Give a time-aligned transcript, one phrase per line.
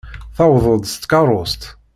[0.35, 1.61] Tuweḍ-d s tkeṛṛust.